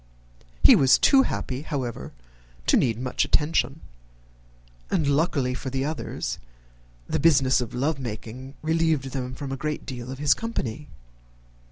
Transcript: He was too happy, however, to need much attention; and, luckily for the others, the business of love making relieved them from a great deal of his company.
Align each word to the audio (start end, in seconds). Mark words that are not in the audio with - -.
He 0.63 0.75
was 0.75 0.97
too 0.97 1.21
happy, 1.21 1.61
however, 1.61 2.11
to 2.65 2.75
need 2.75 2.97
much 2.99 3.23
attention; 3.23 3.81
and, 4.89 5.05
luckily 5.05 5.53
for 5.53 5.69
the 5.69 5.85
others, 5.85 6.39
the 7.07 7.19
business 7.19 7.61
of 7.61 7.75
love 7.75 7.99
making 7.99 8.55
relieved 8.63 9.11
them 9.11 9.35
from 9.35 9.51
a 9.51 9.57
great 9.61 9.85
deal 9.85 10.09
of 10.09 10.17
his 10.17 10.33
company. 10.33 10.87